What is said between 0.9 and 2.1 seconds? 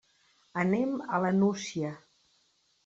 a la Nucia.